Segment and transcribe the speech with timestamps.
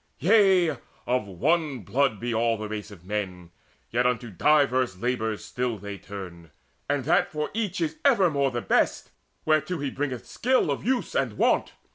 [0.17, 3.51] Yea, of one blood be all the race of men,
[3.91, 6.49] Yet unto diverse labours still they turn;
[6.89, 9.11] And that for each is evermore the best
[9.45, 11.73] Whereto he bringeth skill of use and wont.